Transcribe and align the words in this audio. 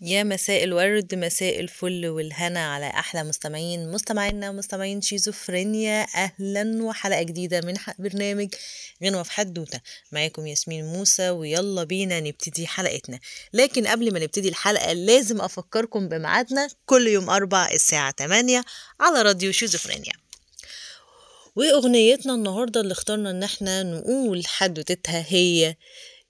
يا 0.00 0.22
مساء 0.22 0.64
الورد 0.64 1.14
مساء 1.14 1.60
الفل 1.60 2.06
والهنا 2.06 2.74
على 2.74 2.86
أحلى 2.86 3.24
مستمعين 3.24 3.92
مستمعينا 3.92 4.52
مستمعين 4.52 5.00
شيزوفرينيا. 5.00 6.06
أهلا 6.14 6.82
وحلقة 6.84 7.22
جديدة 7.22 7.60
من 7.60 7.74
برنامج 7.98 8.54
غنوه 9.04 9.22
في 9.22 9.32
حدوتة. 9.32 9.80
معاكم 10.12 10.46
ياسمين 10.46 10.84
موسى 10.84 11.30
ويلا 11.30 11.84
بينا 11.84 12.20
نبتدي 12.20 12.66
حلقتنا. 12.66 13.20
لكن 13.52 13.86
قبل 13.86 14.12
ما 14.12 14.18
نبتدي 14.18 14.48
الحلقة 14.48 14.92
لازم 14.92 15.40
أفكركم 15.40 16.08
بميعادنا 16.08 16.68
كل 16.86 17.06
يوم 17.06 17.30
أربع 17.30 17.68
الساعة 17.72 18.14
8 18.18 18.64
على 19.00 19.22
راديو 19.22 19.52
شيزوفرينيا. 19.52 20.12
وأغنيتنا 21.56 22.34
النهارده 22.34 22.80
اللي 22.80 22.92
اخترنا 22.92 23.30
إن 23.30 23.42
إحنا 23.42 23.82
نقول 23.82 24.46
حدوتتها 24.46 25.24
هي 25.28 25.76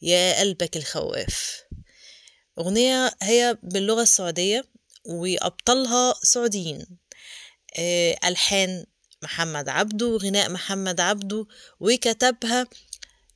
يا 0.03 0.41
قلبك 0.41 0.77
الخواف. 0.77 1.66
أغنية 2.59 3.11
هي 3.23 3.59
باللغة 3.63 4.03
السعودية 4.03 4.65
وأبطالها 5.05 6.15
سعوديين. 6.23 6.87
آه، 7.79 8.19
ألحان 8.25 8.87
محمد 9.23 9.69
عبده 9.69 10.07
وغناء 10.07 10.51
محمد 10.51 11.01
عبده 11.01 11.47
وكتبها 11.81 12.67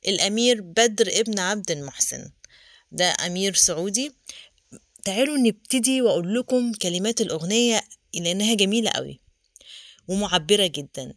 الأمير 0.09 0.61
بدر 0.61 1.09
ابن 1.09 1.39
عبد 1.39 1.71
المحسن. 1.71 2.31
ده 2.93 3.17
أمير 3.27 3.55
سعودي. 3.55 4.13
تعالوا 5.05 5.37
نبتدي 5.39 6.03
وأقول 6.03 6.35
لكم 6.35 6.73
كلمات 6.73 7.21
الأغنية 7.21 7.81
لأنها 8.15 8.55
جميلة 8.55 8.91
قوي 8.91 9.21
ومعبرة 10.09 10.67
جدا. 10.67 11.15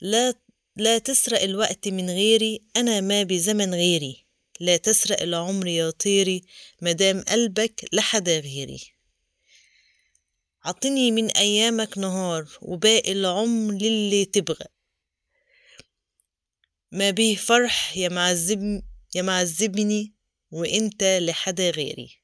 لا 0.00 0.34
لا 0.76 0.98
تسرق 0.98 1.42
الوقت 1.42 1.88
من 1.88 2.10
غيري 2.10 2.62
أنا 2.76 3.00
ما 3.00 3.22
بزمن 3.22 3.74
غيري. 3.74 4.25
لا 4.60 4.76
تسرق 4.76 5.22
العمر 5.22 5.66
يا 5.66 5.90
طيري 5.90 6.42
مدام 6.82 7.20
قلبك 7.22 7.84
لحدا 7.92 8.38
غيري. 8.40 8.80
عطني 10.64 11.10
من 11.10 11.30
أيامك 11.30 11.98
نهار 11.98 12.48
وباقي 12.62 13.12
العمر 13.12 13.74
للي 13.74 14.24
تبغى. 14.24 14.66
ما 16.92 17.10
به 17.10 17.34
فرح 17.34 17.96
يا 17.96 18.08
معذب 18.08 18.82
يا 19.14 19.22
معذبني 19.22 20.14
وإنت 20.50 21.04
لحدا 21.04 21.70
غيري. 21.70 22.20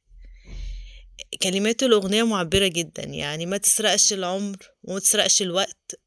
كلمات 1.43 1.83
الأغنية 1.83 2.23
معبرة 2.23 2.67
جدا 2.67 3.03
يعني 3.03 3.47
ما 3.47 3.57
تسرقش 3.57 4.13
العمر 4.13 4.71
وما 4.83 4.99
تسرقش 4.99 5.43
الوقت. 5.43 6.01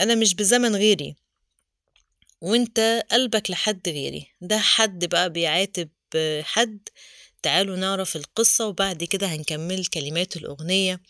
أنا 0.00 0.14
مش 0.14 0.34
بزمن 0.34 0.76
غيري. 0.76 1.16
وانت 2.40 3.04
قلبك 3.10 3.50
لحد 3.50 3.88
غيري. 3.88 4.26
ده 4.40 4.58
حد 4.58 5.04
بقى 5.04 5.30
بيعاتب 5.30 5.88
حد 6.40 6.88
تعالوا 7.42 7.76
نعرف 7.76 8.16
القصة 8.16 8.66
وبعد 8.66 9.04
كده 9.04 9.26
هنكمل 9.26 9.86
كلمات 9.86 10.36
الأغنية. 10.36 11.00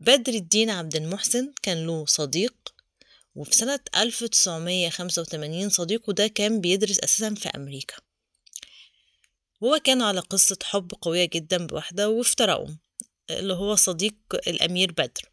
بدر 0.00 0.32
الدين 0.34 0.70
عبد 0.70 0.96
المحسن 0.96 1.52
كان 1.62 1.86
له 1.86 2.06
صديق 2.06 2.54
وفي 3.34 3.54
سنة 3.54 3.80
1985 3.96 5.68
صديقه 5.70 6.12
ده 6.12 6.26
كان 6.26 6.60
بيدرس 6.60 6.98
أساسا 6.98 7.34
في 7.34 7.48
أمريكا. 7.48 7.94
هو 9.64 9.80
كان 9.84 10.02
على 10.02 10.20
قصة 10.20 10.58
حب 10.64 10.92
قوية 11.02 11.24
جدا 11.24 11.66
بواحدة 11.66 12.08
وافترقوا 12.08 12.68
اللي 13.30 13.54
هو 13.54 13.74
صديق 13.76 14.14
الأمير 14.46 14.92
بدر. 14.92 15.30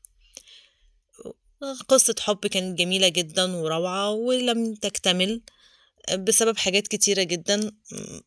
قصة 1.87 2.15
حب 2.19 2.47
كانت 2.47 2.79
جميلة 2.79 3.07
جدا 3.07 3.55
وروعة 3.55 4.11
ولم 4.11 4.75
تكتمل 4.75 5.41
بسبب 6.17 6.57
حاجات 6.57 6.87
كتيرة 6.87 7.23
جدا 7.23 7.71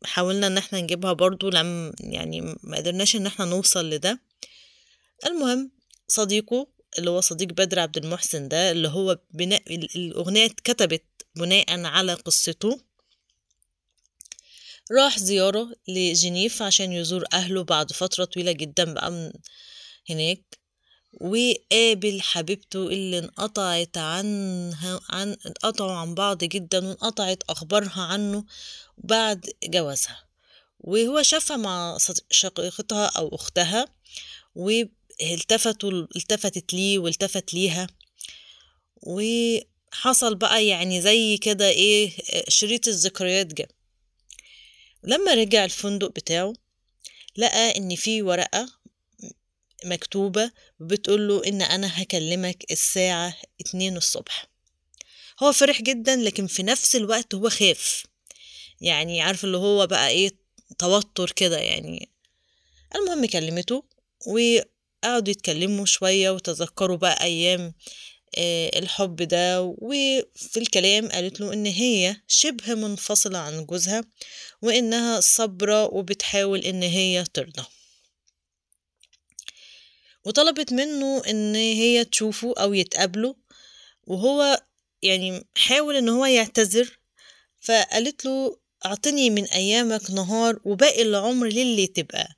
حاولنا 0.05 0.47
إن 0.47 0.59
إحنا 0.59 0.81
نجيبها 0.81 1.13
برضو 1.13 1.49
لم 1.51 1.93
يعني 2.01 2.41
ما 2.63 2.77
قدرناش 2.77 3.17
إن 3.17 3.27
إحنا 3.27 3.45
نوصل 3.45 3.91
لده. 3.91 4.21
المهم 5.27 5.71
صديقه 6.09 6.67
اللي 6.99 7.11
هو 7.11 7.21
صديق 7.21 7.49
بدر 7.49 7.79
عبد 7.79 7.97
المحسن 7.97 8.49
ده 8.49 8.71
اللي 8.71 8.89
هو 8.89 9.19
بناء 9.31 9.75
الأغنية 9.75 10.47
اتكتبت 10.47 11.05
بناء 11.37 11.85
على 11.85 12.15
قصته 12.15 12.81
راح 14.93 15.19
زيارة 15.19 15.77
لجنيف 15.89 16.63
عشان 16.63 16.93
يزور 16.93 17.25
أهله 17.33 17.65
بعد 17.65 17.93
فترة 17.93 18.25
طويلة 18.25 18.53
جدا 18.53 18.95
بقى 18.95 19.11
من 19.11 19.33
هناك. 20.11 20.59
وقابل 21.21 22.21
حبيبته 22.23 22.87
اللي 22.89 23.19
انقطعت 23.19 23.97
عنها 23.99 25.01
عن 25.11 25.37
انقطعوا 25.47 25.93
عن 25.93 26.15
بعض 26.15 26.45
جدا 26.45 26.87
وانقطعت 26.87 27.43
أخبارها 27.51 28.03
عنه 28.03 28.45
بعد 28.99 29.51
جوازها. 29.65 30.25
وهو 30.81 31.23
شافها 31.23 31.57
مع 31.57 31.99
شقيقتها 32.31 33.07
أو 33.07 33.35
أختها 33.35 33.89
والتفتوا 34.55 35.91
التفتت 36.17 36.75
ليه 36.75 36.99
والتفت 36.99 37.55
ليها. 37.55 37.87
وحصل 39.03 40.35
بقى 40.35 40.67
يعني 40.67 41.01
زي 41.01 41.37
كده 41.37 41.69
إيه 41.69 42.13
شريط 42.49 42.89
الذكريات 42.89 43.47
جه. 43.55 43.69
لما 45.05 45.35
رجع 45.35 45.65
الفندق 45.65 46.09
بتاعه 46.09 46.53
لقى 47.37 47.77
إن 47.77 47.97
في 47.97 48.23
ورقة 48.23 48.69
مكتوبة 49.85 50.51
بتقول 50.81 51.29
له 51.29 51.43
إن 51.47 51.63
أنا 51.63 52.03
هكلمك 52.03 52.65
الساعة 52.71 53.37
اتنين 53.61 53.97
الصبح. 53.97 54.47
هو 55.43 55.53
فرح 55.53 55.83
جدا 55.83 56.17
لكن 56.17 56.47
في 56.47 56.63
نفس 56.63 56.97
الوقت 56.97 57.35
هو 57.35 57.49
خاف. 57.51 58.03
يعني 58.81 59.23
عارف 59.23 59.45
اللي 59.45 59.57
هو 59.57 59.87
بقى 59.87 60.09
إيه 60.09 60.31
توتر 60.79 61.31
كده 61.31 61.59
يعني. 61.59 62.11
المهم 62.97 63.27
كلمته 63.27 63.85
وقعدوا 64.27 65.31
يتكلموا 65.31 65.87
شوية 65.87 66.31
وتذكروا 66.31 66.97
بقى 66.97 67.25
أيام 67.25 67.75
آه، 68.39 68.79
الحب 68.79 69.17
ده. 69.17 69.63
وفي 69.63 70.57
الكلام 70.57 71.09
قالت 71.09 71.41
له 71.41 71.53
إن 71.53 71.67
هي 71.67 72.17
شبه 72.29 72.75
منفصلة 72.75 73.39
عن 73.39 73.67
جوزها 73.67 74.05
وإنها 74.63 75.21
صابرة 75.21 75.85
وبتحاول 75.95 76.59
إن 76.61 76.83
هي 76.83 77.25
ترضى. 77.35 77.63
وطلبت 80.29 80.73
منه 80.73 81.23
إن 81.29 81.55
هي 81.55 82.05
تشوفه 82.05 82.55
أو 82.59 82.75
يتقابلوا 82.75 83.35
وهو 84.07 84.63
يعني 85.03 85.45
حاول 85.57 85.97
إن 85.97 86.09
هو 86.09 86.25
يعتذر 86.27 86.99
فقالت 87.61 88.25
له 88.25 88.59
أعطني 88.87 89.31
من 89.31 89.45
أيامك 89.45 90.11
نهار 90.11 90.61
وباقي 90.65 91.03
العمر 91.03 91.47
للي 91.47 91.87
تبقى. 91.87 92.29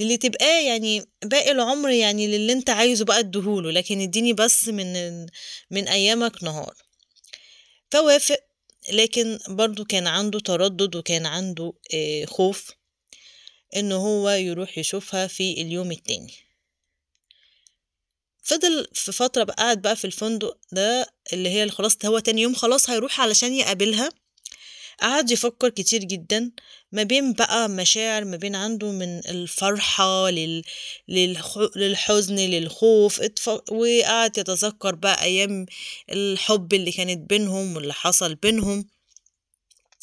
للي 0.00 0.16
تبقى 0.16 0.64
يعني 0.64 1.02
باقي 1.24 1.50
العمر 1.50 1.90
يعني 1.90 2.26
للي 2.26 2.52
أنت 2.52 2.70
عايزه 2.70 3.04
بقى 3.04 3.18
اديهوله 3.18 3.70
لكن 3.70 4.00
اديني 4.00 4.32
بس 4.32 4.68
من 4.68 5.26
من 5.70 5.88
أيامك 5.88 6.44
نهار. 6.44 6.74
فوافق 7.90 8.40
لكن 8.92 9.38
برضو 9.48 9.84
كان 9.84 10.06
عنده 10.06 10.40
تردد 10.40 10.96
وكان 10.96 11.26
عنده 11.26 11.72
آه، 11.94 12.24
خوف 12.24 12.70
إن 13.76 13.92
هو 13.92 14.30
يروح 14.30 14.78
يشوفها 14.78 15.26
في 15.26 15.52
اليوم 15.52 15.92
التاني. 15.92 16.45
فضل 18.46 18.86
في 18.92 19.12
فترة 19.12 19.44
بقى 19.44 19.54
قاعد 19.58 19.82
بقى 19.82 19.96
في 19.96 20.04
الفندق 20.04 20.56
ده 20.72 21.12
اللي 21.32 21.48
هي 21.48 21.68
خلاص 21.68 21.96
هو 22.04 22.18
تاني 22.18 22.42
يوم 22.42 22.54
خلاص 22.54 22.90
هيروح 22.90 23.20
علشان 23.20 23.54
يقابلها 23.54 24.08
قعد 25.00 25.30
يفكر 25.30 25.68
كتير 25.68 26.04
جدا 26.04 26.50
ما 26.92 27.02
بين 27.02 27.32
بقى 27.32 27.68
مشاعر 27.68 28.24
ما 28.24 28.36
بين 28.36 28.54
عنده 28.54 28.92
من 28.92 29.18
الفرحة. 29.18 30.30
للحزن 31.76 32.36
للخوف. 32.36 33.20
وقعد 33.70 34.38
يتذكر 34.38 34.94
بقى 34.94 35.22
أيام 35.22 35.66
الحب 36.10 36.74
اللي 36.74 36.92
كانت 36.92 37.30
بينهم 37.30 37.76
واللي 37.76 37.92
حصل 37.92 38.34
بينهم 38.34 38.86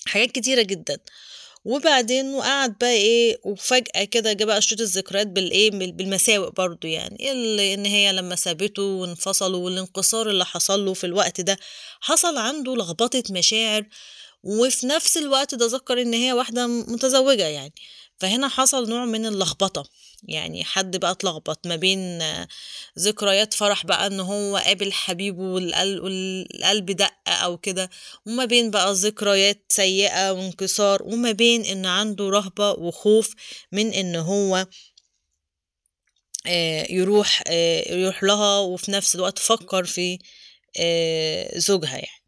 حاجات 0.06 0.32
كتيرة 0.32 0.62
جدا 0.62 0.98
وبعدين 1.66 2.34
وقعد 2.34 2.78
بقى 2.82 2.92
إيه 2.94 3.40
وفجأة 3.44 4.04
كده 4.04 4.34
جه 4.34 4.44
بقى 4.46 4.62
شريط 4.62 4.82
الذكريات 4.82 5.28
بالايه 5.28 5.72
بال- 5.72 5.92
بالمساوئ 5.92 6.50
برضو 6.52 6.88
يعني 6.88 7.32
اللي 7.32 7.74
إن 7.74 7.86
هي 7.86 8.12
لما 8.14 8.36
سابته 8.36 8.82
وانفصلوا 8.84 9.66
والانكسار 9.66 10.30
اللي 10.30 10.46
حصل 10.46 10.86
له 10.86 10.94
في 10.94 11.04
الوقت 11.04 11.42
ده 11.42 11.58
حصل 12.02 12.38
عنده 12.38 12.76
لخبطة 12.76 13.24
مشاعر 13.32 13.86
وفي 14.44 14.88
نفس 14.88 15.18
الوقت 15.18 15.56
تذكر 15.56 16.02
إن 16.02 16.14
هي 16.14 16.34
واحدة 16.34 16.68
متزوجة 16.68 17.48
يعني 17.48 17.74
فهنا 18.20 18.48
حصل 18.48 18.90
نوع 18.90 19.06
من 19.06 19.26
اللخبطة. 19.26 19.90
يعني 20.28 20.64
حد 20.64 20.98
بقى 20.98 21.12
اتلخبط 21.12 21.68
ما 21.68 21.76
بين 21.76 22.24
ذكريات 23.00 23.54
فرح 23.54 23.86
بقى 23.86 24.08
إن 24.08 24.20
هو 24.20 24.58
قابل 24.58 24.94
حبيبه 24.94 25.44
والقلب, 25.44 26.04
والقلب 26.04 26.92
دق 26.92 27.14
أو 27.28 27.58
كده 27.58 27.90
وما 28.26 28.46
بين 28.46 28.72
بقى 28.72 28.94
ذكريات 28.94 29.66
سيئة 29.70 30.32
وانكسار 30.32 31.04
وما 31.04 31.32
بين 31.32 31.66
إن 31.66 31.86
عنده 31.86 32.30
رهبة 32.30 32.72
وخوف 32.72 33.34
من 33.72 33.94
إن 33.94 34.16
هو 34.16 34.68
آه، 36.48 36.86
يروح 36.90 37.44
آه، 37.48 37.92
يروح 37.94 38.24
لها 38.24 38.60
وفي 38.60 38.92
نفس 38.92 39.16
الوقت 39.16 39.40
فكر 39.40 39.84
في 39.86 40.20
آه، 40.80 41.58
زوجها 41.60 41.96
يعني. 41.96 42.24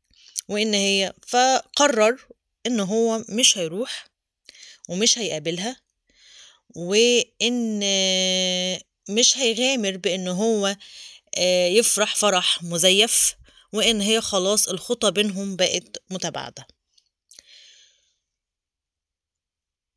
وإن 0.50 0.74
هي 0.74 1.14
فقرر 1.28 2.28
إن 2.68 2.80
هو 2.80 3.24
مش 3.30 3.58
هيروح 3.58 4.08
ومش 4.90 5.18
هيقابلها 5.18 5.85
وإن 6.76 7.80
مش 9.10 9.38
هيغامر 9.38 9.98
بإن 9.98 10.28
هو 10.28 10.76
آه، 11.38 11.68
يفرح 11.68 12.16
فرح 12.16 12.64
مزيف 12.64 13.36
وإن 13.74 14.02
هي 14.02 14.22
خلاص 14.22 14.68
الخطى 14.70 15.12
بينهم 15.12 15.56
بقت 15.56 15.98
متباعدة. 16.12 16.68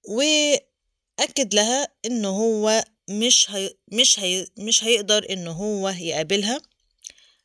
وأكد 0.09 1.55
لها 1.55 1.89
إن 2.07 2.25
هو 2.25 2.85
مش 3.11 3.51
هي 3.51 3.75
مش 3.93 4.21
هي 4.21 4.47
مش 4.59 4.85
هيقدر 4.85 5.27
إن 5.31 5.47
هو 5.49 5.89
يقابلها. 5.89 6.61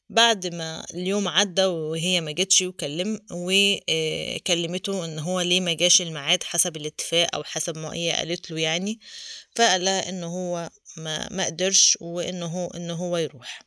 بعد 0.09 0.47
ما 0.55 0.85
اليوم 0.93 1.27
عدى 1.27 1.65
وهي 1.65 2.21
ما 2.21 2.31
جتش 2.31 2.61
وكلم 2.61 3.19
وكلمته 3.31 5.05
إن 5.05 5.19
هو 5.19 5.41
ليه 5.41 5.61
ما 5.61 5.73
جاش 5.73 6.01
الميعاد 6.01 6.43
حسب 6.43 6.77
الاتفاق 6.77 7.35
أو 7.35 7.43
حسب 7.43 7.77
ما 7.77 7.93
هي 7.93 8.11
قالت 8.11 8.51
له 8.51 8.59
يعني 8.59 8.99
فقال 9.55 9.85
لها 9.85 10.09
إن 10.09 10.23
هو 10.23 10.69
ما 10.97 11.27
ما 11.31 11.45
قدرش 11.45 11.97
وإن 12.01 12.43
هو 12.43 12.67
إن 12.67 12.91
هو 12.91 13.17
يروح. 13.17 13.61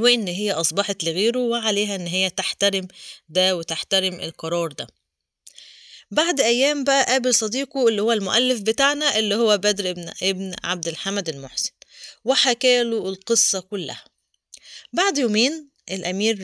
وإن 0.00 0.28
هي 0.28 0.52
أصبحت 0.52 1.04
لغيره 1.04 1.38
وعليها 1.38 1.94
إن 1.96 2.06
هي 2.06 2.30
تحترم 2.30 2.88
ده 3.28 3.56
وتحترم 3.56 4.14
القرار 4.20 4.72
ده. 4.72 4.86
بعد 6.10 6.40
أيام 6.40 6.84
بقى 6.84 7.04
قابل 7.04 7.34
صديقه 7.34 7.88
اللي 7.88 8.02
هو 8.02 8.12
المؤلف 8.12 8.60
بتاعنا 8.60 9.18
اللي 9.18 9.34
هو 9.34 9.58
بدر 9.58 9.90
ابن 9.90 10.12
ابن 10.22 10.54
عبد 10.64 10.88
الحمد 10.88 11.28
المحسن 11.28 11.70
وحكى 12.24 12.82
له 12.82 13.08
القصة 13.08 13.60
كلها. 13.60 14.04
بعد 14.92 15.18
يومين 15.18 15.70
الأمير 15.90 16.38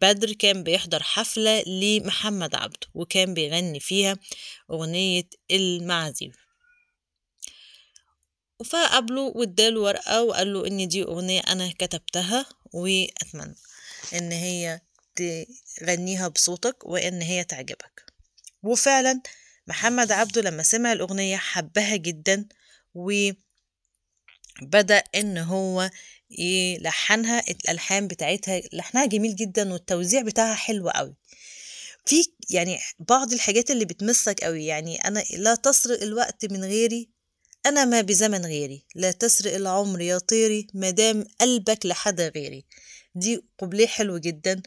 بدر 0.00 0.32
كان 0.32 0.62
بيحضر 0.62 1.02
حفلة 1.02 1.62
لمحمد 1.62 2.54
عبده 2.54 2.86
وكان 2.94 3.34
بيغني 3.34 3.80
فيها 3.80 4.16
أغنية 4.70 5.28
المعازيم. 5.50 6.32
فقابله 8.64 9.20
واداله 9.20 9.80
ورقة 9.80 10.22
وقال 10.22 10.52
له 10.52 10.66
إن 10.66 10.88
دي 10.88 11.02
أغنية 11.02 11.40
أنا 11.40 11.72
كتبتها 11.78 12.46
وأتمنى 12.72 13.54
إن 14.14 14.32
هي 14.32 14.80
تغنيها 15.16 16.28
بصوتك 16.28 16.84
وإن 16.86 17.22
هي 17.22 17.44
تعجبك. 17.44 18.12
وفعلا 18.62 19.20
محمد 19.66 20.12
عبده 20.12 20.42
لما 20.42 20.62
سمع 20.62 20.92
الأغنية 20.92 21.36
حبها 21.36 21.96
جدا 21.96 22.48
وبدأ 22.94 23.36
إن 25.14 25.38
هو 25.38 25.90
يلحنها 26.30 27.44
الألحان 27.50 28.08
بتاعتها 28.08 28.62
لحنها 28.72 29.06
جميل 29.06 29.36
جدا 29.36 29.72
والتوزيع 29.72 30.22
بتاعها 30.22 30.54
حلو 30.54 30.88
قوي 30.90 31.14
في 32.06 32.32
يعني 32.50 32.78
بعض 32.98 33.32
الحاجات 33.32 33.70
اللي 33.70 33.84
بتمسك 33.84 34.44
قوي 34.44 34.66
يعني 34.66 34.96
أنا 34.96 35.24
لا 35.36 35.54
تسرق 35.54 36.02
الوقت 36.02 36.44
من 36.44 36.64
غيري 36.64 37.18
أنا 37.66 37.84
ما 37.84 38.00
بزمن 38.00 38.46
غيري 38.46 38.84
لا 38.94 39.10
تسرق 39.10 39.54
العمر 39.54 40.00
يا 40.00 40.18
طيري 40.18 40.66
مدام 40.74 41.24
قلبك 41.40 41.86
لحدا 41.86 42.28
غيري. 42.28 42.64
دي 43.14 43.44
قبليه 43.58 43.86
حلو 43.86 44.18
جدا. 44.18 44.62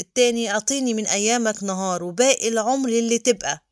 التاني 0.00 0.50
أعطيني 0.50 0.94
من 0.94 1.06
أيامك 1.06 1.62
نهار 1.62 2.02
وباقي 2.02 2.48
العمر 2.48 2.88
اللي 2.88 3.18
تبقى. 3.18 3.64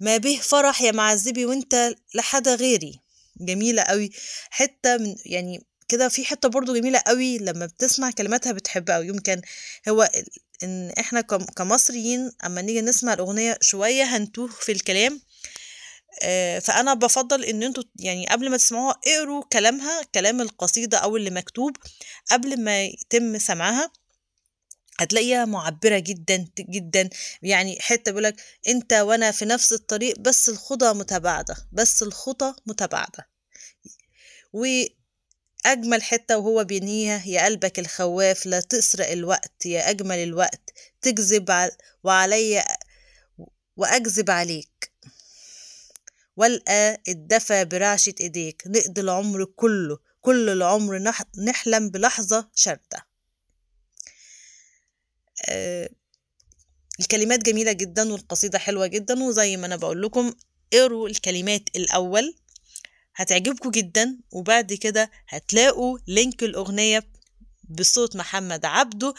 ما 0.00 0.16
به 0.16 0.40
فرح 0.42 0.82
يا 0.82 0.92
معذبي 0.92 1.46
وأنت 1.46 1.94
لحدا 2.14 2.54
غيري. 2.54 3.00
جميلة 3.40 3.82
قوي 3.82 4.10
حتة 4.50 4.96
من 4.96 5.16
يعني 5.26 5.66
كده 5.88 6.08
في 6.08 6.24
حتة 6.24 6.48
برضو 6.48 6.74
جميلة 6.74 7.02
قوي 7.06 7.38
لما 7.38 7.66
بتسمع 7.66 8.10
كلماتها 8.10 8.52
بتحبها 8.52 8.98
يمكن 9.00 9.42
هو 9.88 10.10
إن 10.62 10.90
إحنا 10.98 11.20
كمصريين 11.56 12.32
أما 12.44 12.62
نيجي 12.62 12.80
نسمع 12.80 13.12
الأغنية 13.12 13.58
شوية 13.60 14.02
هنتوه 14.04 14.46
في 14.48 14.72
الكلام 14.72 15.20
فأنا 16.60 16.94
بفضل 16.94 17.44
إن 17.44 17.62
أنتوا 17.62 17.82
يعني 17.96 18.26
قبل 18.26 18.50
ما 18.50 18.56
تسمعوها 18.56 19.00
اقروا 19.06 19.44
كلامها 19.52 20.02
كلام 20.14 20.40
القصيدة 20.40 20.98
أو 20.98 21.16
اللي 21.16 21.30
مكتوب. 21.30 21.76
قبل 22.30 22.60
ما 22.64 22.84
يتم 22.84 23.38
سمعها 23.38 23.90
هتلاقيها 25.00 25.44
معبرة 25.44 25.98
جدا 25.98 26.48
جدا. 26.60 27.10
يعني 27.42 27.78
حتة 27.80 28.12
بيقولك 28.12 28.36
أنت 28.68 28.92
وأنا 28.92 29.30
في 29.30 29.44
نفس 29.44 29.72
الطريق 29.72 30.18
بس 30.18 30.48
الخطى 30.48 30.92
متباعدة 30.92 31.56
بس 31.72 32.02
الخطى 32.02 32.54
متباعدة. 32.66 33.28
وأجمل 35.66 36.02
حتة 36.02 36.38
وهو 36.38 36.64
بينهيها 36.64 37.22
يا 37.26 37.44
قلبك 37.44 37.78
الخواف 37.78 38.46
لا 38.46 38.60
تسرق 38.60 39.08
الوقت 39.10 39.66
يا 39.66 39.90
أجمل 39.90 40.16
الوقت 40.18 40.70
تكذب 41.02 41.70
وعلي 42.04 42.64
وأكذب 43.76 44.30
عليك. 44.30 44.92
والقى 46.36 47.02
الدفى 47.08 47.64
برعشة 47.64 48.14
إيديك 48.20 48.62
نقضي 48.66 49.00
العمر 49.00 49.44
كله 49.44 49.98
كل 50.20 50.48
العمر 50.48 51.12
نحلم 51.38 51.90
بلحظة 51.90 52.48
شردة 52.54 53.06
الكلمات 57.00 57.42
جميلة 57.42 57.72
جدا 57.72 58.12
والقصيدة 58.12 58.58
حلوة 58.58 58.86
جدا 58.86 59.22
وزي 59.22 59.56
ما 59.56 59.66
أنا 59.66 59.76
بقول 59.76 60.02
لكم 60.02 60.34
اقروا 60.74 61.08
الكلمات 61.08 61.62
الأول. 61.76 62.34
هتعجبكم 63.16 63.70
جدا. 63.70 64.18
وبعد 64.32 64.72
كده 64.72 65.10
هتلاقوا 65.28 65.98
لينك 66.08 66.42
الأغنية 66.42 67.02
بصوت 67.68 68.16
محمد 68.16 68.64
عبده 68.64 69.14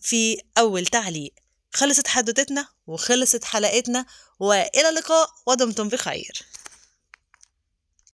في 0.00 0.38
أول 0.58 0.86
تعليق. 0.86 1.34
خلصت 1.74 2.08
حدوتتنا 2.08 2.68
وخلصت 2.86 3.44
حلقتنا 3.44 4.06
وإلى 4.40 4.88
اللقاء 4.88 5.28
ودمتم 5.46 5.88
بخير. 5.88 6.42